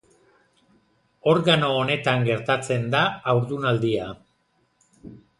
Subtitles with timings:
[1.33, 3.01] Organo honetan gertatzen da
[3.33, 4.07] haurdunaldia.